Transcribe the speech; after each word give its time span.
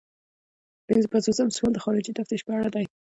پنځه 0.87 1.07
پنځوسم 1.13 1.47
سوال 1.55 1.71
د 1.73 1.79
خارجي 1.85 2.11
تفتیش 2.19 2.41
په 2.47 2.51
اړه 2.59 2.69
دی. 2.75 2.85